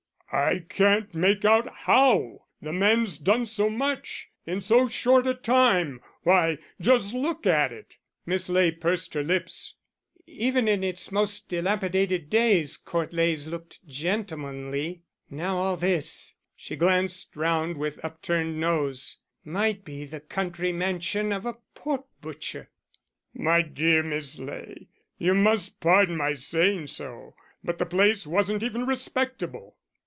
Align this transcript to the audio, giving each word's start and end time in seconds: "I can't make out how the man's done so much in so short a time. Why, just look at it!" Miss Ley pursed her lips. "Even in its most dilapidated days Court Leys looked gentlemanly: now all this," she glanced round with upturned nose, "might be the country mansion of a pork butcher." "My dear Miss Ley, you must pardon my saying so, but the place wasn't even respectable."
"I 0.33 0.63
can't 0.69 1.13
make 1.13 1.43
out 1.43 1.67
how 1.79 2.45
the 2.61 2.71
man's 2.71 3.17
done 3.17 3.45
so 3.45 3.69
much 3.69 4.29
in 4.45 4.61
so 4.61 4.87
short 4.87 5.27
a 5.27 5.33
time. 5.33 5.99
Why, 6.23 6.57
just 6.79 7.13
look 7.13 7.45
at 7.45 7.73
it!" 7.73 7.97
Miss 8.25 8.47
Ley 8.47 8.71
pursed 8.71 9.13
her 9.15 9.23
lips. 9.23 9.75
"Even 10.25 10.69
in 10.69 10.85
its 10.85 11.11
most 11.11 11.49
dilapidated 11.49 12.29
days 12.29 12.77
Court 12.77 13.11
Leys 13.11 13.45
looked 13.47 13.85
gentlemanly: 13.85 15.01
now 15.29 15.57
all 15.57 15.75
this," 15.75 16.33
she 16.55 16.77
glanced 16.77 17.35
round 17.35 17.75
with 17.75 17.99
upturned 18.01 18.57
nose, 18.57 19.19
"might 19.43 19.83
be 19.83 20.05
the 20.05 20.21
country 20.21 20.71
mansion 20.71 21.33
of 21.33 21.45
a 21.45 21.57
pork 21.75 22.05
butcher." 22.21 22.69
"My 23.33 23.61
dear 23.63 24.01
Miss 24.01 24.39
Ley, 24.39 24.87
you 25.17 25.33
must 25.35 25.81
pardon 25.81 26.15
my 26.15 26.35
saying 26.35 26.87
so, 26.87 27.35
but 27.65 27.79
the 27.79 27.85
place 27.85 28.25
wasn't 28.25 28.63
even 28.63 28.85
respectable." 28.85 29.75